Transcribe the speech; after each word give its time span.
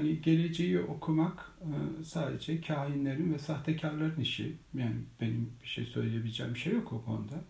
hani 0.00 0.22
geleceği 0.22 0.80
okumak 0.80 1.52
e, 1.60 2.04
sadece 2.04 2.60
kahinlerin 2.60 3.32
ve 3.32 3.38
sahtekarların 3.38 4.20
işi. 4.20 4.56
Yani 4.74 4.96
benim 5.20 5.52
bir 5.62 5.68
şey 5.68 5.84
söyleyebileceğim 5.84 6.54
bir 6.54 6.58
şey 6.58 6.72
yok 6.72 6.92
o 6.92 7.04
konuda. 7.04 7.44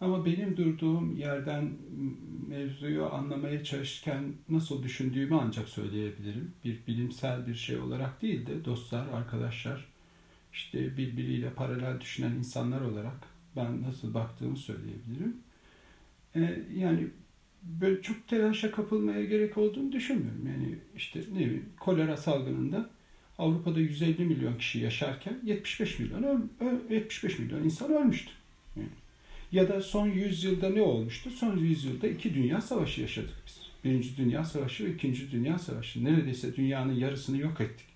Ama 0.00 0.24
benim 0.24 0.56
durduğum 0.56 1.16
yerden 1.16 1.72
mevzuyu 2.48 3.06
anlamaya 3.12 3.64
çalışırken 3.64 4.32
nasıl 4.48 4.82
düşündüğümü 4.82 5.34
ancak 5.34 5.68
söyleyebilirim. 5.68 6.52
Bir 6.64 6.86
bilimsel 6.86 7.46
bir 7.46 7.54
şey 7.54 7.78
olarak 7.78 8.22
değil 8.22 8.46
de 8.46 8.64
dostlar, 8.64 9.08
arkadaşlar, 9.08 9.84
işte 10.52 10.96
birbiriyle 10.96 11.50
paralel 11.50 12.00
düşünen 12.00 12.32
insanlar 12.32 12.80
olarak 12.80 13.16
ben 13.56 13.82
nasıl 13.82 14.14
baktığımı 14.14 14.56
söyleyebilirim. 14.56 15.36
Ee, 16.36 16.64
yani 16.74 17.08
böyle 17.64 18.02
çok 18.02 18.28
telaşa 18.28 18.70
kapılmaya 18.70 19.24
gerek 19.24 19.58
olduğunu 19.58 19.92
düşünmüyorum. 19.92 20.46
Yani 20.46 20.74
işte 20.96 21.20
ne 21.32 21.38
bileyim 21.38 21.68
kolera 21.80 22.16
salgınında 22.16 22.90
Avrupa'da 23.38 23.80
150 23.80 24.24
milyon 24.24 24.58
kişi 24.58 24.78
yaşarken 24.78 25.40
75 25.44 25.98
milyon 25.98 26.50
75 26.90 27.38
milyon 27.38 27.64
insan 27.64 27.92
ölmüştü. 27.92 28.30
Yani. 28.76 28.88
Ya 29.52 29.68
da 29.68 29.80
son 29.80 30.06
100 30.06 30.44
yılda 30.44 30.70
ne 30.70 30.82
olmuştu? 30.82 31.30
Son 31.30 31.56
100 31.56 31.84
yılda 31.84 32.06
iki 32.06 32.34
dünya 32.34 32.60
savaşı 32.60 33.00
yaşadık 33.00 33.34
biz. 33.46 33.64
Birinci 33.84 34.16
Dünya 34.16 34.44
Savaşı 34.44 34.84
ve 34.84 34.90
İkinci 34.90 35.30
Dünya 35.30 35.58
Savaşı. 35.58 36.04
Neredeyse 36.04 36.56
dünyanın 36.56 36.92
yarısını 36.92 37.38
yok 37.38 37.60
ettik. 37.60 37.86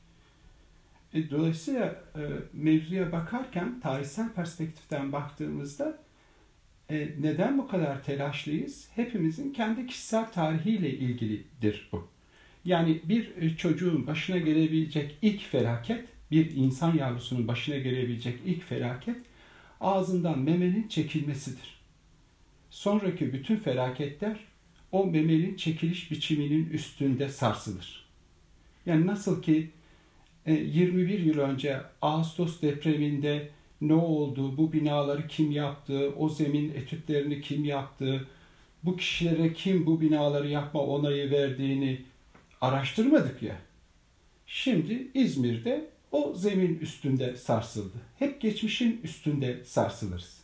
E, 1.15 1.31
dolayısıyla 1.31 2.03
e, 2.17 2.23
mevzuya 2.53 3.13
bakarken 3.13 3.81
tarihsel 3.81 4.33
perspektiften 4.33 5.13
baktığımızda 5.13 5.99
e, 6.91 7.09
neden 7.21 7.59
bu 7.59 7.69
kadar 7.69 8.05
telaşlıyız? 8.05 8.89
Hepimizin 8.95 9.53
kendi 9.53 9.87
kişisel 9.87 10.33
tarihiyle 10.33 10.91
ilgilidir 10.91 11.89
bu. 11.93 12.09
Yani 12.65 13.01
bir 13.05 13.37
e, 13.37 13.57
çocuğun 13.57 14.07
başına 14.07 14.39
gelebilecek 14.39 15.19
ilk 15.23 15.41
felaket, 15.41 16.05
bir 16.31 16.57
insan 16.57 16.97
yavrusunun 16.97 17.49
başına 17.49 17.77
gelebilecek 17.77 18.39
ilk 18.47 18.65
felaket 18.65 19.17
ağzından 19.81 20.39
memenin 20.39 20.89
çekilmesidir. 20.89 21.79
Sonraki 22.71 23.33
bütün 23.33 23.57
felaketler 23.57 24.37
o 24.93 25.07
memenin 25.07 25.57
çekiliş 25.57 26.11
biçiminin 26.11 26.71
üstünde 26.71 27.29
sarsılır. 27.29 28.09
Yani 28.87 29.07
nasıl 29.07 29.43
ki 29.43 29.71
21 30.47 31.09
e, 31.09 31.23
yıl 31.23 31.39
önce 31.39 31.81
Ağustos 32.03 32.63
depreminde 32.63 33.49
ne 33.81 33.95
oldu, 33.95 34.57
bu 34.57 34.73
binaları 34.73 35.29
kim 35.29 35.51
yaptı, 35.51 36.13
o 36.19 36.29
zemin 36.29 36.75
etütlerini 36.75 37.41
kim 37.41 37.65
yaptı, 37.65 38.27
bu 38.83 38.97
kişilere 38.97 39.53
kim 39.53 39.87
bu 39.87 40.01
binaları 40.01 40.49
yapma 40.49 40.81
onayı 40.81 41.31
verdiğini 41.31 42.03
araştırmadık 42.61 43.43
ya. 43.43 43.57
Şimdi 44.47 45.11
İzmir'de 45.15 45.91
o 46.13 46.35
zemin 46.35 46.79
üstünde 46.79 47.37
sarsıldı. 47.37 47.97
Hep 48.19 48.41
geçmişin 48.41 49.01
üstünde 49.05 49.65
sarsılırız. 49.65 50.41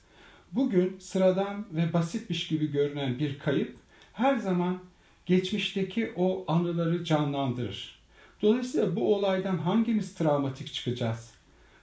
Bugün 0.53 0.97
sıradan 0.99 1.67
ve 1.73 1.93
basitmiş 1.93 2.49
gibi 2.49 2.73
görünen 2.73 3.19
bir 3.19 3.39
kayıp 3.39 3.77
her 4.13 4.37
zaman 4.37 4.79
geçmişteki 5.27 6.13
o 6.17 6.45
anıları 6.49 7.05
canlandırır. 7.05 7.99
Dolayısıyla 8.43 8.97
bu 8.97 9.15
olaydan 9.15 9.59
hangimiz 9.59 10.15
travmatik 10.15 10.73
çıkacağız? 10.73 11.31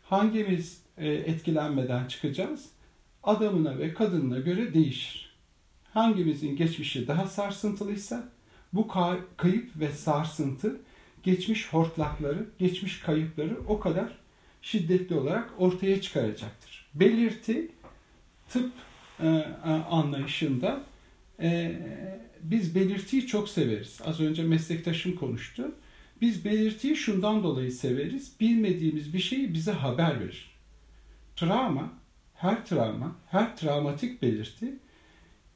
Hangimiz 0.03 0.81
etkilenmeden 0.97 2.07
çıkacağız? 2.07 2.69
Adamına 3.23 3.79
ve 3.79 3.93
kadınına 3.93 4.39
göre 4.39 4.73
değişir. 4.73 5.35
Hangimizin 5.93 6.55
geçmişi 6.55 7.07
daha 7.07 7.27
sarsıntılıysa 7.27 8.29
bu 8.73 8.87
kayıp 9.37 9.79
ve 9.79 9.91
sarsıntı 9.91 10.79
geçmiş 11.23 11.73
hortlakları, 11.73 12.45
geçmiş 12.59 12.99
kayıpları 12.99 13.57
o 13.67 13.79
kadar 13.79 14.17
şiddetli 14.61 15.15
olarak 15.15 15.49
ortaya 15.57 16.01
çıkaracaktır. 16.01 16.89
Belirti 16.93 17.71
tıp 18.49 18.71
e, 19.19 19.27
anlayışında 19.89 20.83
e, 21.41 21.79
biz 22.41 22.75
belirtiyi 22.75 23.27
çok 23.27 23.49
severiz. 23.49 23.99
Az 24.05 24.19
önce 24.19 24.43
meslektaşım 24.43 25.15
konuştu. 25.15 25.75
Biz 26.21 26.45
belirtiyi 26.45 26.95
şundan 26.95 27.43
dolayı 27.43 27.71
severiz. 27.71 28.35
Bilmediğimiz 28.39 29.13
bir 29.13 29.19
şeyi 29.19 29.53
bize 29.53 29.71
haber 29.71 30.19
verir. 30.19 30.50
Travma, 31.35 31.93
her 32.33 32.65
travma, 32.65 33.15
her 33.31 33.57
travmatik 33.57 34.21
belirti 34.21 34.79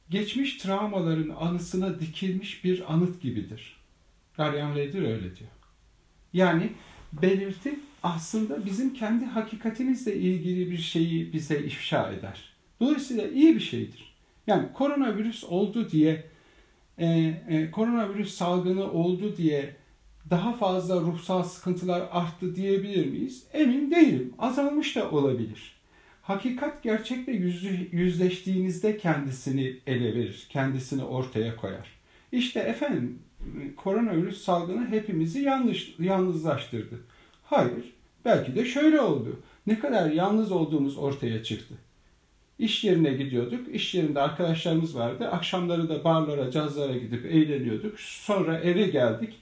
geçmiş 0.10 0.58
travmaların 0.58 1.30
anısına 1.30 2.00
dikilmiş 2.00 2.64
bir 2.64 2.94
anıt 2.94 3.22
gibidir. 3.22 3.78
Garian 4.38 4.76
Leder 4.76 5.02
öyle 5.02 5.36
diyor. 5.36 5.50
Yani 6.34 6.72
belirti 7.14 7.80
aslında 8.04 8.66
bizim 8.66 8.94
kendi 8.94 9.26
hakikatimizle 9.26 10.16
ilgili 10.16 10.72
bir 10.72 10.78
şeyi 10.78 11.34
bize 11.34 11.60
ifşa 11.60 12.12
eder. 12.12 12.54
Dolayısıyla 12.80 13.28
iyi 13.28 13.56
bir 13.56 13.60
şeydir. 13.60 14.16
Yani 14.48 14.74
koronavirüs 14.74 15.44
oldu 15.44 15.92
diye, 15.92 16.26
e, 16.98 17.08
e, 17.50 17.72
koronavirüs 17.72 18.34
salgını 18.34 18.92
oldu 18.92 19.38
diye 19.38 19.76
daha 20.30 20.54
fazla 20.54 21.02
ruhsal 21.02 21.44
sıkıntılar 21.44 22.08
arttı 22.12 22.56
diyebilir 22.56 23.06
miyiz? 23.06 23.44
Emin 23.54 23.92
değilim. 23.92 24.34
Azalmış 24.40 24.96
da 24.96 25.12
olabilir. 25.12 25.76
Hakikat 26.22 26.84
gerçekle 26.84 27.34
yüzleştiğinizde 27.92 28.98
kendisini 28.98 29.80
ele 29.88 30.16
verir, 30.16 30.48
kendisini 30.50 31.04
ortaya 31.04 31.56
koyar. 31.56 31.88
İşte 32.32 32.60
efendim 32.60 33.20
koronavirüs 33.78 34.44
salgını 34.44 34.88
hepimizi 34.88 35.40
yanlış, 35.40 35.96
yalnızlaştırdı. 36.00 37.00
Hayır, 37.44 37.94
belki 38.26 38.56
de 38.56 38.66
şöyle 38.66 39.02
oldu. 39.02 39.40
Ne 39.68 39.80
kadar 39.80 40.12
yalnız 40.12 40.52
olduğumuz 40.52 40.98
ortaya 40.98 41.44
çıktı. 41.44 41.76
İş 42.60 42.84
yerine 42.84 43.14
gidiyorduk. 43.14 43.76
İş 43.76 43.96
yerinde 43.96 44.22
arkadaşlarımız 44.22 44.96
vardı. 44.96 45.28
Akşamları 45.28 45.90
da 45.90 46.04
barlara, 46.04 46.52
cazlara 46.52 46.98
gidip 46.98 47.26
eğleniyorduk. 47.26 48.00
Sonra 48.00 48.60
eve 48.60 48.88
geldik. 48.88 49.34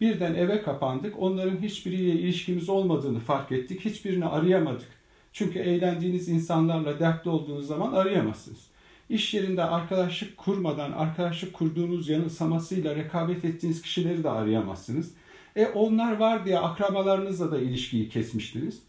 Birden 0.00 0.34
eve 0.34 0.62
kapandık. 0.62 1.14
Onların 1.18 1.62
hiçbiriyle 1.62 2.12
ilişkimiz 2.12 2.68
olmadığını 2.68 3.20
fark 3.20 3.52
ettik. 3.52 3.84
Hiçbirini 3.84 4.24
arayamadık. 4.24 4.88
Çünkü 5.32 5.58
eğlendiğiniz 5.58 6.28
insanlarla 6.28 7.00
dertli 7.00 7.30
olduğunuz 7.30 7.66
zaman 7.66 7.92
arayamazsınız. 7.92 8.66
İş 9.08 9.34
yerinde 9.34 9.64
arkadaşlık 9.64 10.36
kurmadan 10.36 10.92
arkadaşlık 10.92 11.52
kurduğunuz 11.52 12.08
yanılsamasıyla 12.08 12.96
rekabet 12.96 13.44
ettiğiniz 13.44 13.82
kişileri 13.82 14.24
de 14.24 14.30
arayamazsınız. 14.30 15.14
E 15.56 15.66
onlar 15.66 16.16
var 16.16 16.44
diye 16.44 16.58
akrabalarınızla 16.58 17.52
da 17.52 17.60
ilişkiyi 17.60 18.08
kesmiştiniz. 18.08 18.82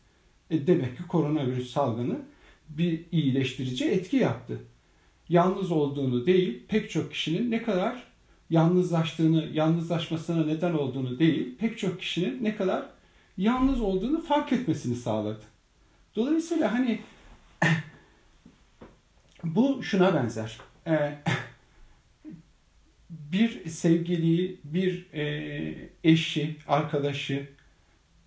E 0.50 0.68
demek 0.68 0.98
ki 0.98 1.04
koronavirüs 1.08 1.72
salgını 1.72 2.20
bir 2.70 3.02
iyileştirici 3.12 3.86
etki 3.86 4.18
yaptı. 4.18 4.60
Yalnız 5.30 5.72
olduğunu 5.72 6.26
değil, 6.26 6.64
pek 6.68 6.90
çok 6.90 7.12
kişinin 7.12 7.52
ne 7.52 7.64
kadar 7.64 8.04
yalnızlaştığını, 8.50 9.50
yalnızlaşmasına 9.54 10.46
neden 10.46 10.74
olduğunu 10.74 11.20
değil, 11.20 11.58
pek 11.58 11.78
çok 11.78 12.00
kişinin 12.00 12.44
ne 12.44 12.56
kadar 12.56 12.86
yalnız 13.38 13.82
olduğunu 13.82 14.22
fark 14.22 14.54
etmesini 14.54 14.96
sağladı. 14.96 15.42
Dolayısıyla 16.16 16.74
hani 16.74 17.00
bu 19.44 19.84
şuna 19.84 20.14
benzer. 20.14 20.58
Ee, 20.88 21.18
bir 23.10 23.70
sevgiliyi, 23.70 24.60
bir 24.64 25.14
e, 25.14 25.90
eşi, 26.04 26.56
arkadaşı, 26.68 27.50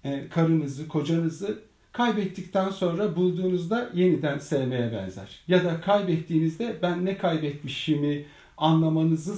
e, 0.05 0.29
karınızı, 0.29 0.89
kocanızı 0.89 1.63
kaybettikten 1.93 2.71
sonra 2.71 3.17
bulduğunuzda 3.17 3.91
yeniden 3.95 4.39
sevmeye 4.39 4.93
benzer. 4.93 5.41
Ya 5.49 5.65
da 5.65 5.81
kaybettiğinizde 5.81 6.77
ben 6.83 7.05
ne 7.05 7.19
kaybetmişimi 7.19 8.25
anlamanızı 8.57 9.37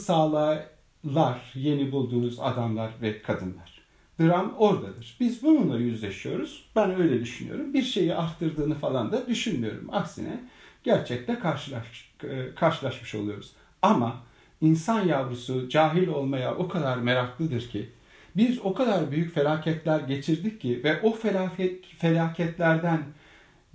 sağlarlar 1.04 1.52
yeni 1.54 1.92
bulduğunuz 1.92 2.40
adamlar 2.40 2.90
ve 3.02 3.22
kadınlar. 3.22 3.80
Dram 4.20 4.54
oradadır. 4.58 5.16
Biz 5.20 5.42
bununla 5.42 5.78
yüzleşiyoruz. 5.78 6.64
Ben 6.76 7.00
öyle 7.00 7.20
düşünüyorum. 7.20 7.74
Bir 7.74 7.82
şeyi 7.82 8.14
arttırdığını 8.14 8.74
falan 8.74 9.12
da 9.12 9.26
düşünmüyorum. 9.26 9.88
Aksine 9.92 10.40
gerçekle 10.84 11.38
karşılaş, 11.38 12.14
e, 12.24 12.54
karşılaşmış 12.54 13.14
oluyoruz. 13.14 13.52
Ama 13.82 14.22
insan 14.60 15.06
yavrusu 15.06 15.68
cahil 15.68 16.08
olmaya 16.08 16.54
o 16.54 16.68
kadar 16.68 16.96
meraklıdır 16.96 17.68
ki 17.68 17.90
biz 18.36 18.58
o 18.64 18.74
kadar 18.74 19.10
büyük 19.10 19.34
felaketler 19.34 20.00
geçirdik 20.00 20.60
ki 20.60 20.80
ve 20.84 21.00
o 21.02 21.12
felaket, 21.12 21.86
felaketlerden 21.98 23.02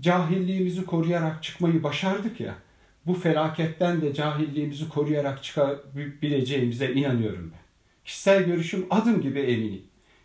cahilliğimizi 0.01 0.85
koruyarak 0.85 1.43
çıkmayı 1.43 1.83
başardık 1.83 2.39
ya. 2.39 2.55
Bu 3.09 3.13
felaketten 3.13 4.01
de 4.01 4.13
cahilliğimizi 4.13 4.89
koruyarak 4.89 5.43
çıkabileceğimize 5.43 6.93
inanıyorum 6.93 7.51
ben. 7.53 7.59
Kişisel 8.05 8.43
görüşüm 8.43 8.87
adım 8.89 9.21
gibi 9.21 9.39
eminim. 9.39 9.83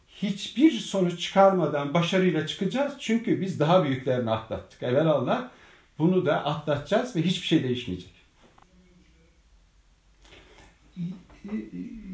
Hiçbir 0.08 0.70
sonuç 0.70 1.20
çıkarmadan 1.20 1.94
başarıyla 1.94 2.46
çıkacağız 2.46 2.94
çünkü 2.98 3.40
biz 3.40 3.60
daha 3.60 3.84
büyüklerini 3.84 4.30
atlattık. 4.30 4.82
Evvelallah 4.82 5.48
bunu 5.98 6.26
da 6.26 6.44
atlatacağız 6.44 7.16
ve 7.16 7.22
hiçbir 7.22 7.46
şey 7.46 7.62
değişmeyecek. 7.62 8.14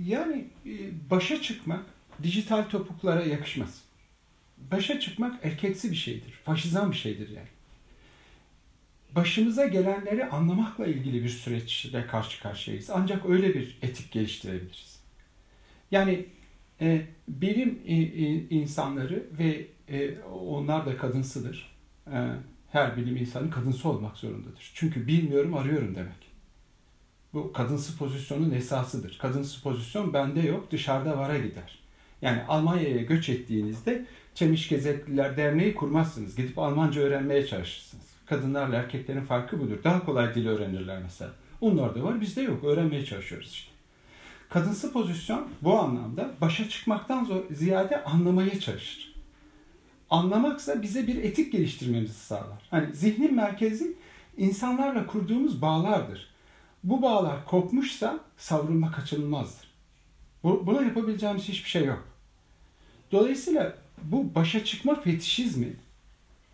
Yani 0.06 0.44
e, 0.66 0.72
başa 1.10 1.42
çıkmak, 1.42 1.84
dijital 2.22 2.62
topuklara 2.62 3.22
yakışmaz. 3.22 3.82
Başa 4.72 5.00
çıkmak 5.00 5.44
erkeksi 5.44 5.90
bir 5.90 5.96
şeydir. 5.96 6.32
Faşizan 6.44 6.92
bir 6.92 6.96
şeydir 6.96 7.28
yani. 7.28 7.48
Başımıza 9.14 9.66
gelenleri 9.66 10.24
anlamakla 10.24 10.86
ilgili 10.86 11.24
bir 11.24 11.28
süreçle 11.28 12.06
karşı 12.06 12.42
karşıyayız. 12.42 12.90
Ancak 12.90 13.26
öyle 13.28 13.54
bir 13.54 13.78
etik 13.82 14.12
geliştirebiliriz. 14.12 15.00
Yani 15.90 16.26
e, 16.80 17.02
bilim 17.28 17.78
e, 17.86 17.94
e, 17.94 18.48
insanları 18.48 19.26
ve 19.38 19.66
e, 19.88 20.20
onlar 20.22 20.86
da 20.86 20.96
kadınsıdır. 20.96 21.76
E, 22.06 22.28
her 22.72 22.96
bilim 22.96 23.16
insanı 23.16 23.50
kadınsı 23.50 23.88
olmak 23.88 24.16
zorundadır. 24.16 24.72
Çünkü 24.74 25.06
bilmiyorum 25.06 25.54
arıyorum 25.54 25.94
demek. 25.94 26.30
Bu 27.32 27.52
kadınsı 27.52 27.98
pozisyonun 27.98 28.50
esasıdır. 28.50 29.18
Kadınsı 29.18 29.62
pozisyon 29.62 30.12
bende 30.12 30.40
yok 30.40 30.70
dışarıda 30.70 31.18
vara 31.18 31.38
gider. 31.38 31.78
Yani 32.22 32.42
Almanya'ya 32.48 33.02
göç 33.02 33.28
ettiğinizde 33.28 34.06
Çemişgezetliler 34.34 35.36
Derneği 35.36 35.74
kurmazsınız. 35.74 36.36
Gidip 36.36 36.58
Almanca 36.58 37.00
öğrenmeye 37.00 37.46
çalışırsınız. 37.46 38.09
Kadınlarla 38.30 38.76
erkeklerin 38.76 39.24
farkı 39.24 39.60
budur. 39.60 39.84
Daha 39.84 40.04
kolay 40.04 40.34
dil 40.34 40.46
öğrenirler 40.46 41.02
mesela. 41.02 41.30
Onlar 41.60 41.94
da 41.94 42.02
var 42.02 42.20
bizde 42.20 42.42
yok. 42.42 42.64
Öğrenmeye 42.64 43.04
çalışıyoruz 43.04 43.50
işte. 43.52 43.70
Kadınsı 44.48 44.92
pozisyon 44.92 45.48
bu 45.62 45.78
anlamda 45.78 46.30
başa 46.40 46.68
çıkmaktan 46.68 47.28
ziyade 47.50 48.04
anlamaya 48.04 48.60
çalışır. 48.60 49.14
Anlamaksa 50.10 50.82
bize 50.82 51.06
bir 51.06 51.16
etik 51.24 51.52
geliştirmemizi 51.52 52.14
sağlar. 52.14 52.68
Hani 52.70 52.94
zihnin 52.94 53.34
merkezi 53.34 53.96
insanlarla 54.36 55.06
kurduğumuz 55.06 55.62
bağlardır. 55.62 56.30
Bu 56.84 57.02
bağlar 57.02 57.44
kopmuşsa 57.44 58.20
savrulma 58.36 58.92
kaçınılmazdır. 58.92 59.70
Bu, 60.42 60.66
buna 60.66 60.82
yapabileceğimiz 60.82 61.48
hiçbir 61.48 61.70
şey 61.70 61.84
yok. 61.84 62.08
Dolayısıyla 63.12 63.74
bu 64.02 64.34
başa 64.34 64.64
çıkma 64.64 65.00
fetişizmi, 65.00 65.76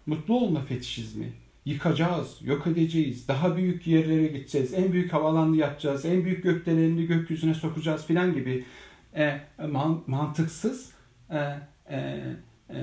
mutlu 0.06 0.40
olma 0.40 0.60
fetişizmi, 0.60 1.32
yıkacağız, 1.66 2.38
yok 2.42 2.66
edeceğiz, 2.66 3.28
daha 3.28 3.56
büyük 3.56 3.86
yerlere 3.86 4.26
gideceğiz, 4.26 4.74
en 4.74 4.92
büyük 4.92 5.12
havalanını 5.12 5.56
yapacağız, 5.56 6.04
en 6.04 6.24
büyük 6.24 6.42
gökdelenini 6.42 7.06
gökyüzüne 7.06 7.54
sokacağız 7.54 8.06
filan 8.06 8.34
gibi 8.34 8.64
e, 9.16 9.40
man, 9.68 10.02
mantıksız 10.06 10.92
e, 11.30 11.38
e, 11.90 11.98
e, 12.70 12.76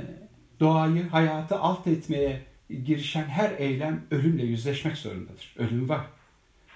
doğayı, 0.60 1.10
hayatı 1.10 1.60
alt 1.60 1.88
etmeye 1.88 2.42
girişen 2.70 3.26
her 3.26 3.52
eylem 3.52 4.02
ölümle 4.12 4.44
yüzleşmek 4.44 4.98
zorundadır. 4.98 5.56
Ölüm 5.58 5.90
var. 5.90 6.06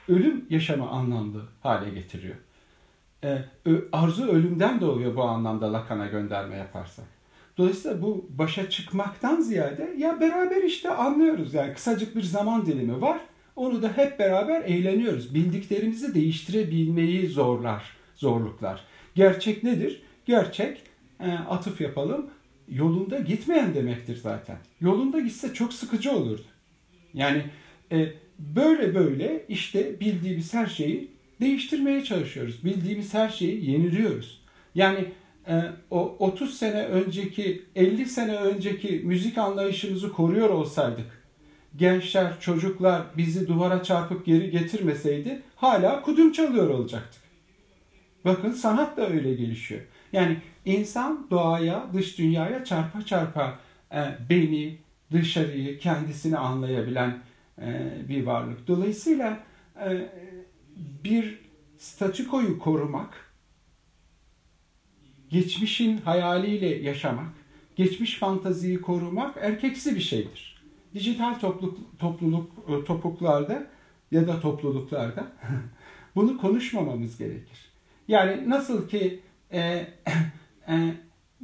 Ölüm 0.07 0.45
yaşamı 0.50 0.89
anlamlı 0.89 1.45
hale 1.63 1.89
getiriyor. 1.89 2.36
E, 3.24 3.45
arzu 3.92 4.27
ölümden 4.27 4.81
doğuyor 4.81 5.15
bu 5.15 5.24
anlamda 5.24 5.74
Lacan'a 5.74 6.07
gönderme 6.07 6.56
yaparsak. 6.56 7.17
Dolayısıyla 7.57 8.01
bu 8.01 8.30
başa 8.30 8.69
çıkmaktan 8.69 9.42
ziyade 9.42 9.94
ya 9.98 10.19
beraber 10.21 10.63
işte 10.63 10.89
anlıyoruz 10.89 11.54
yani 11.54 11.74
kısacık 11.74 12.15
bir 12.15 12.24
zaman 12.24 12.65
dilimi 12.65 13.01
var. 13.01 13.19
Onu 13.56 13.81
da 13.81 13.98
hep 13.98 14.19
beraber 14.19 14.62
eğleniyoruz. 14.62 15.36
Bildiklerimizi 15.36 16.15
değiştirebilmeyi 16.15 17.27
zorlar, 17.27 17.83
zorluklar. 18.15 18.83
Gerçek 19.15 19.63
nedir? 19.63 20.01
Gerçek 20.25 20.81
e, 21.19 21.31
atıf 21.31 21.81
yapalım. 21.81 22.30
Yolunda 22.69 23.19
gitmeyen 23.19 23.74
demektir 23.74 24.15
zaten. 24.15 24.57
Yolunda 24.81 25.19
gitse 25.19 25.54
çok 25.54 25.74
sıkıcı 25.74 26.12
olurdu. 26.12 26.45
Yani 27.13 27.44
e, 27.92 28.13
böyle 28.39 28.95
böyle 28.95 29.45
işte 29.50 30.00
bildiğimiz 30.00 30.54
her 30.54 30.68
şeyi 30.68 31.12
değiştirmeye 31.42 32.04
çalışıyoruz. 32.04 32.65
Bildiğimiz 32.65 33.13
her 33.13 33.30
şeyi 33.30 33.71
yeniliyoruz. 33.71 34.42
Yani 34.75 35.06
o 35.92 36.16
30 36.20 36.58
sene 36.58 36.84
önceki, 36.84 37.66
50 37.76 38.06
sene 38.06 38.36
önceki 38.36 39.02
müzik 39.06 39.38
anlayışımızı 39.38 40.12
koruyor 40.12 40.50
olsaydık, 40.50 41.24
gençler, 41.76 42.40
çocuklar 42.40 43.02
bizi 43.18 43.48
duvara 43.48 43.84
çarpıp 43.84 44.26
geri 44.26 44.52
getirmeseydi 44.52 45.42
hala 45.56 46.02
kudüm 46.02 46.32
çalıyor 46.32 46.70
olacaktık. 46.70 47.22
Bakın 48.26 48.52
sanat 48.52 48.98
da 48.98 49.10
öyle 49.10 49.34
gelişiyor. 49.34 49.82
Yani 50.14 50.38
insan 50.66 51.28
doğaya, 51.32 51.86
dış 51.94 52.18
dünyaya 52.18 52.66
çarpa 52.66 53.02
çarpa 53.02 53.60
e, 53.94 54.18
beni, 54.30 54.78
dışarıyı, 55.12 55.80
kendisini 55.80 56.38
anlayabilen 56.38 57.18
e, 57.62 57.92
bir 58.10 58.26
varlık. 58.26 58.68
Dolayısıyla 58.68 59.40
e, 59.86 60.10
bir 61.04 61.40
statükoyu 61.78 62.60
korumak, 62.60 63.27
geçmişin 65.30 65.98
hayaliyle 65.98 66.68
yaşamak, 66.68 67.34
geçmiş 67.76 68.18
fantaziyi 68.18 68.82
korumak 68.82 69.38
erkeksi 69.42 69.96
bir 69.96 70.02
şeydir. 70.02 70.64
Dijital 70.94 71.40
topluluk, 71.40 72.00
topluluk 72.00 72.52
e, 72.68 72.84
topuklarda 72.84 73.68
ya 74.12 74.28
da 74.28 74.40
topluluklarda 74.40 75.28
bunu 76.16 76.38
konuşmamamız 76.38 77.18
gerekir. 77.18 77.72
Yani 78.08 78.50
nasıl 78.50 78.90
ki 78.90 79.20
e, 79.52 79.60
e, 80.70 80.94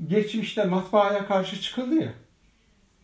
geçmişte 0.08 0.66
matbaaya 0.66 1.28
karşı 1.28 1.62
çıkıldı 1.62 1.96
ya, 1.96 2.14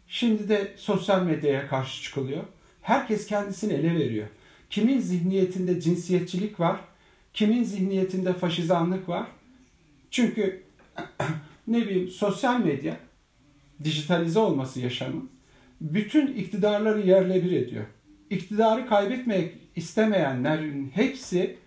şimdi 0.08 0.50
de 0.50 0.74
sosyal 0.78 1.24
medyaya 1.24 1.68
karşı 1.68 2.04
çıkılıyor. 2.04 2.44
Herkes 2.82 3.28
kendisini 3.28 3.74
ele 3.74 3.96
veriyor. 3.96 4.28
Kimin 4.70 5.00
zihniyetinde 5.00 5.82
cinsiyetçilik 5.82 6.60
var, 6.60 6.80
kimin 7.34 7.64
zihniyetinde 7.64 8.34
faşizanlık 8.34 9.10
var. 9.10 9.28
Çünkü 10.12 10.69
ne 11.68 11.82
bileyim 11.82 12.10
sosyal 12.10 12.60
medya 12.60 12.98
dijitalize 13.84 14.40
olması 14.40 14.80
yaşamın 14.80 15.30
bütün 15.82 16.28
iktidarları 16.28 17.08
yerle 17.08 17.44
bir 17.44 17.52
ediyor. 17.52 17.86
İktidarı 18.30 18.88
kaybetmek 18.88 19.56
istemeyenlerin 19.76 20.92
hepsi 20.94 21.58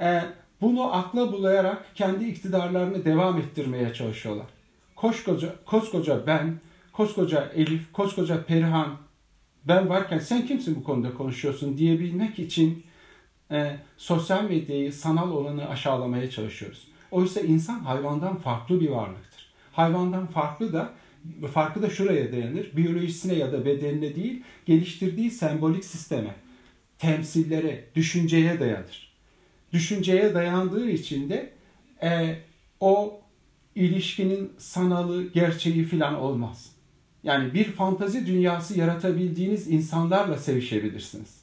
e, 0.00 0.22
bunu 0.60 0.94
akla 0.94 1.32
bulayarak 1.32 1.86
kendi 1.94 2.24
iktidarlarını 2.24 3.04
devam 3.04 3.38
ettirmeye 3.38 3.94
çalışıyorlar. 3.94 4.46
Koskoca, 4.96 5.54
koskoca 5.64 6.26
ben, 6.26 6.60
koskoca 6.92 7.52
Elif, 7.54 7.92
koskoca 7.92 8.44
Perihan, 8.44 8.96
ben 9.64 9.88
varken 9.88 10.18
sen 10.18 10.46
kimsin 10.46 10.76
bu 10.76 10.84
konuda 10.84 11.14
konuşuyorsun 11.14 11.78
diyebilmek 11.78 12.38
için 12.38 12.84
e, 13.50 13.76
sosyal 13.96 14.44
medyayı, 14.44 14.92
sanal 14.92 15.30
olanı 15.30 15.68
aşağılamaya 15.68 16.30
çalışıyoruz. 16.30 16.87
Oysa 17.10 17.40
insan 17.40 17.80
hayvandan 17.80 18.36
farklı 18.36 18.80
bir 18.80 18.88
varlıktır. 18.88 19.52
Hayvandan 19.72 20.26
farklı 20.26 20.72
da 20.72 20.92
farkı 21.52 21.82
da 21.82 21.90
şuraya 21.90 22.32
dayanır. 22.32 22.76
Biyolojisine 22.76 23.34
ya 23.34 23.52
da 23.52 23.64
bedenine 23.64 24.16
değil, 24.16 24.42
geliştirdiği 24.66 25.30
sembolik 25.30 25.84
sisteme, 25.84 26.34
temsillere, 26.98 27.84
düşünceye 27.94 28.60
dayanır. 28.60 29.12
Düşünceye 29.72 30.34
dayandığı 30.34 30.90
için 30.90 31.30
de 31.30 31.52
e, 32.02 32.38
o 32.80 33.20
ilişkinin 33.74 34.52
sanalı, 34.58 35.32
gerçeği 35.32 35.84
filan 35.84 36.14
olmaz. 36.14 36.72
Yani 37.22 37.54
bir 37.54 37.64
fantazi 37.64 38.26
dünyası 38.26 38.78
yaratabildiğiniz 38.78 39.68
insanlarla 39.68 40.36
sevişebilirsiniz. 40.36 41.38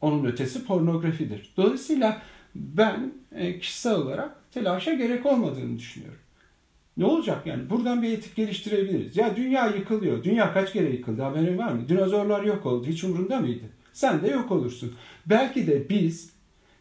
Onun 0.00 0.24
ötesi 0.24 0.64
pornografidir. 0.66 1.52
Dolayısıyla 1.56 2.22
ben 2.76 3.12
e, 3.34 3.58
kişisel 3.58 3.94
olarak 3.94 4.52
telaşa 4.52 4.94
gerek 4.94 5.26
olmadığını 5.26 5.78
düşünüyorum. 5.78 6.18
Ne 6.96 7.04
olacak 7.04 7.46
yani? 7.46 7.70
Buradan 7.70 8.02
bir 8.02 8.12
etik 8.12 8.36
geliştirebiliriz. 8.36 9.16
Ya 9.16 9.36
dünya 9.36 9.66
yıkılıyor. 9.66 10.24
Dünya 10.24 10.52
kaç 10.52 10.72
kere 10.72 10.90
yıkıldı 10.90 11.22
haberin 11.22 11.58
var 11.58 11.72
mı? 11.72 11.88
Dinozorlar 11.88 12.44
yok 12.44 12.66
oldu. 12.66 12.86
Hiç 12.86 13.04
umurunda 13.04 13.40
mıydı? 13.40 13.64
Sen 13.92 14.22
de 14.22 14.28
yok 14.28 14.50
olursun. 14.50 14.94
Belki 15.26 15.66
de 15.66 15.88
biz 15.88 16.32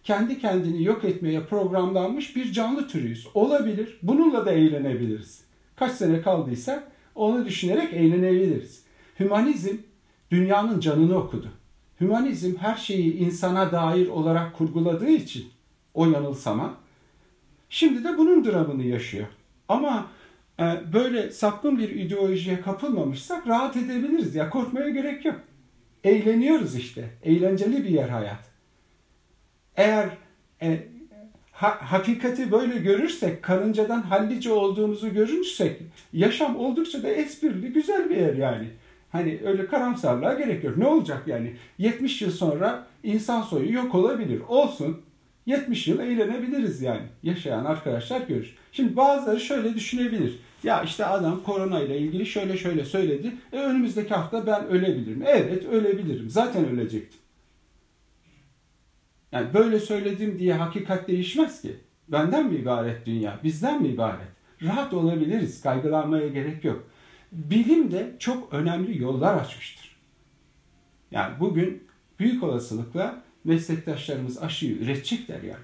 kendi 0.04 0.40
kendini 0.40 0.84
yok 0.84 1.04
etmeye 1.04 1.44
programlanmış 1.44 2.36
bir 2.36 2.52
canlı 2.52 2.88
türüyüz. 2.88 3.28
Olabilir. 3.34 4.00
Bununla 4.04 4.46
da 4.46 4.52
eğlenebiliriz. 4.52 5.44
Kaç 5.76 5.92
sene 5.92 6.22
kaldıysa 6.22 6.84
onu 7.16 7.46
düşünerek 7.46 7.94
eğlenebiliriz. 7.94 8.84
Hümanizm 9.20 9.76
dünyanın 10.32 10.80
canını 10.80 11.18
okudu. 11.18 11.48
Hümanizm 12.02 12.56
her 12.58 12.76
şeyi 12.76 13.18
insana 13.18 13.72
dair 13.72 14.08
olarak 14.08 14.54
kurguladığı 14.54 15.10
için 15.10 15.46
o 15.96 16.06
yanılsama. 16.06 16.78
Şimdi 17.70 18.04
de 18.04 18.18
bunun 18.18 18.46
dramını 18.46 18.84
yaşıyor. 18.84 19.28
Ama 19.70 20.08
e, 20.60 20.64
böyle 20.94 21.32
sapkın 21.32 21.78
bir 21.78 21.90
ideolojiye 21.90 22.62
kapılmamışsak 22.62 23.48
rahat 23.48 23.78
edebiliriz. 23.78 24.36
Ya 24.36 24.50
korkmaya 24.50 24.90
gerek 24.90 25.26
yok. 25.26 25.36
Eğleniyoruz 26.04 26.76
işte. 26.76 27.10
Eğlenceli 27.24 27.84
bir 27.84 27.90
yer 27.90 28.10
hayat. 28.10 28.52
Eğer 29.76 30.10
e, 30.62 30.88
ha, 31.52 31.78
hakikati 31.82 32.52
böyle 32.52 32.78
görürsek, 32.78 33.44
karıncadan 33.44 34.02
hallice 34.02 34.52
olduğumuzu 34.52 35.14
görürsek, 35.14 35.82
yaşam 36.14 36.56
oldukça 36.56 37.04
da 37.04 37.08
esprili, 37.08 37.74
güzel 37.74 38.10
bir 38.10 38.16
yer 38.16 38.34
yani. 38.34 38.68
Hani 39.12 39.40
öyle 39.46 39.66
karamsarlığa 39.66 40.34
gerek 40.34 40.64
yok. 40.64 40.78
Ne 40.78 40.88
olacak 40.88 41.24
yani? 41.28 41.56
70 41.78 42.22
yıl 42.22 42.32
sonra 42.32 42.88
insan 43.04 43.42
soyu 43.42 43.74
yok 43.74 43.96
olabilir. 43.96 44.42
Olsun. 44.48 45.02
70 45.46 45.88
yıl 45.88 46.00
eğlenebiliriz 46.00 46.82
yani. 46.82 47.06
Yaşayan 47.24 47.66
arkadaşlar 47.66 48.22
görür. 48.22 48.56
Şimdi 48.72 48.96
bazıları 48.96 49.40
şöyle 49.40 49.74
düşünebilir. 49.74 50.40
Ya 50.64 50.84
işte 50.84 51.06
adam 51.06 51.44
korona 51.44 51.82
ile 51.82 52.00
ilgili 52.00 52.26
şöyle 52.26 52.58
şöyle 52.58 52.86
söyledi. 52.86 53.36
E 53.54 53.58
önümüzdeki 53.58 54.14
hafta 54.14 54.48
ben 54.48 54.68
ölebilirim. 54.68 55.24
Evet 55.26 55.66
ölebilirim. 55.66 56.30
Zaten 56.30 56.66
ölecektim. 56.68 57.20
Yani 59.32 59.54
böyle 59.54 59.80
söyledim 59.80 60.40
diye 60.40 60.54
hakikat 60.54 61.08
değişmez 61.08 61.62
ki. 61.62 61.76
Benden 62.08 62.46
mi 62.46 62.56
ibaret 62.56 63.06
dünya? 63.06 63.40
Bizden 63.44 63.82
mi 63.82 63.88
ibaret? 63.88 64.28
Rahat 64.64 64.94
olabiliriz. 64.94 65.62
Kaygılanmaya 65.62 66.28
gerek 66.28 66.64
yok. 66.64 66.88
Bilim 67.32 67.92
de 67.92 68.16
çok 68.20 68.54
önemli 68.54 69.02
yollar 69.02 69.38
açmıştır. 69.38 69.96
Yani 71.12 71.40
bugün 71.40 71.84
büyük 72.20 72.44
olasılıkla 72.44 73.24
meslektaşlarımız 73.46 74.44
aşıyı 74.44 74.78
üretecekler 74.78 75.42
yani. 75.42 75.64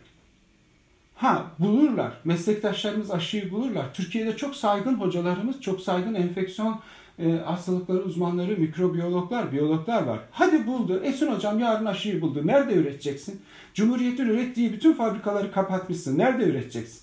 Ha 1.15 1.45
bulurlar. 1.59 2.13
Meslektaşlarımız 2.23 3.11
aşıyı 3.11 3.51
bulurlar. 3.51 3.93
Türkiye'de 3.93 4.37
çok 4.37 4.55
saygın 4.55 4.93
hocalarımız, 4.93 5.61
çok 5.61 5.81
saygın 5.81 6.13
enfeksiyon 6.13 6.79
e, 7.19 7.31
hastalıkları 7.31 7.99
uzmanları, 8.03 8.57
mikrobiyologlar, 8.57 9.51
biyologlar 9.51 10.03
var. 10.03 10.19
Hadi 10.31 10.67
buldu. 10.67 11.01
Esin 11.03 11.27
hocam 11.27 11.59
yarın 11.59 11.85
aşıyı 11.85 12.21
buldu. 12.21 12.47
Nerede 12.47 12.73
üreteceksin? 12.73 13.41
Cumhuriyet'in 13.73 14.25
ürettiği 14.25 14.73
bütün 14.73 14.93
fabrikaları 14.93 15.51
kapatmışsın. 15.51 16.17
Nerede 16.17 16.43
üreteceksin? 16.43 17.01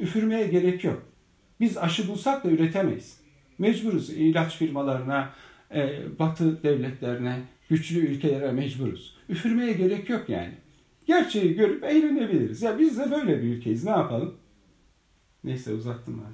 Üfürmeye 0.00 0.46
gerek 0.46 0.84
yok. 0.84 1.02
Biz 1.60 1.78
aşı 1.78 2.08
bulsak 2.08 2.44
da 2.44 2.50
üretemeyiz. 2.50 3.20
Mecburuz 3.58 4.10
ilaç 4.10 4.56
firmalarına, 4.56 5.30
e, 5.74 6.02
batı 6.18 6.62
devletlerine, 6.62 7.40
güçlü 7.68 7.98
ülkelere 7.98 8.52
mecburuz. 8.52 9.16
Üfürmeye 9.28 9.72
gerek 9.72 10.08
yok 10.10 10.28
yani. 10.28 10.54
Gerçeği 11.06 11.54
görüp 11.54 11.84
eğlenebiliriz. 11.84 12.62
Ya 12.62 12.78
biz 12.78 12.98
de 12.98 13.10
böyle 13.10 13.42
bir 13.42 13.48
ülkeyiz. 13.56 13.84
Ne 13.84 13.90
yapalım? 13.90 14.34
Neyse 15.44 15.72
uzattım 15.74 16.22
ben. 16.24 16.32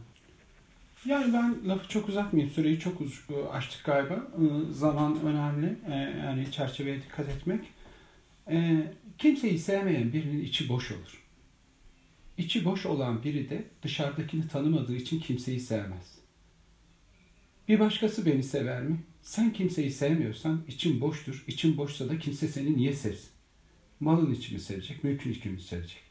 Yani 1.11 1.33
ben 1.33 1.69
lafı 1.69 1.89
çok 1.89 2.09
uzatmayayım. 2.09 2.55
Süreyi 2.55 2.79
çok 2.79 3.01
uz- 3.01 3.25
açtık 3.53 3.85
galiba. 3.85 4.15
Ee, 4.15 4.73
Zaman 4.73 5.21
önemli. 5.23 5.77
Ee, 5.91 5.95
Yani 6.27 6.51
çerçeveye 6.53 7.03
dikkat 7.03 7.29
etmek. 7.29 7.61
Kimseyi 9.19 9.59
sevmeyen 9.59 10.13
birinin 10.13 10.45
içi 10.45 10.69
boş 10.69 10.93
olur. 10.93 11.23
İçi 12.39 12.65
boş 12.65 12.87
olan 12.87 13.23
biri 13.25 13.51
de 13.51 13.65
dışarıdakini 13.83 14.49
tanımadığı 14.49 14.97
için 14.97 15.21
kimseyi 15.21 15.61
sevmez. 15.61 16.19
Bir 17.69 17.81
başkası 17.81 18.27
beni 18.27 18.43
sever 18.43 18.83
mi? 18.83 18.97
Sen 19.23 19.53
kimseyi 19.53 19.91
sevmiyorsan 19.91 20.65
için 20.69 21.01
boştur. 21.01 21.45
İçin 21.47 21.77
boşsa 21.77 22.09
da 22.09 22.19
kimse 22.19 22.49
seni 22.49 22.77
niye 22.77 22.93
sevsin? 22.93 23.31
Malın 24.01 24.35
için 24.35 24.55
mi 24.55 24.61
sevecek, 24.61 25.05
mülkün 25.05 25.33
için 25.33 25.53
mi 25.53 25.61
sevecek? 25.61 26.03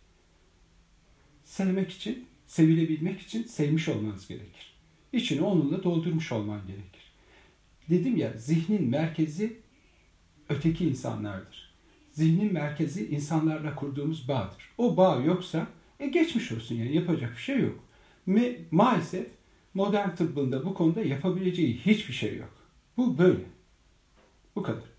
Sevmek 1.43 1.91
için, 1.91 2.25
sevilebilmek 2.47 3.21
için 3.21 3.43
sevmiş 3.43 3.89
olmanız 3.89 4.27
gerekir. 4.27 4.73
İçini 5.13 5.41
onunla 5.41 5.83
doldurmuş 5.83 6.31
olman 6.31 6.67
gerekir. 6.67 7.01
Dedim 7.89 8.17
ya 8.17 8.33
zihnin 8.37 8.83
merkezi 8.89 9.57
öteki 10.49 10.85
insanlardır. 10.85 11.73
Zihnin 12.11 12.53
merkezi 12.53 13.07
insanlarla 13.07 13.75
kurduğumuz 13.75 14.27
bağdır. 14.27 14.69
O 14.77 14.97
bağ 14.97 15.21
yoksa 15.25 15.67
e 15.99 16.07
geçmiş 16.07 16.51
olsun 16.51 16.75
yani 16.75 16.95
yapacak 16.95 17.31
bir 17.31 17.41
şey 17.41 17.59
yok. 17.59 17.83
Me, 18.25 18.55
maalesef 18.71 19.27
modern 19.73 20.15
tıbbında 20.15 20.65
bu 20.65 20.73
konuda 20.73 21.01
yapabileceği 21.01 21.77
hiçbir 21.77 22.13
şey 22.13 22.37
yok. 22.37 22.60
Bu 22.97 23.17
böyle. 23.17 23.45
Bu 24.55 24.63
kadar. 24.63 24.90